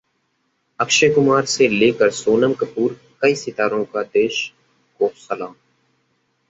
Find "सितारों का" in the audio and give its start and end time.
3.35-4.03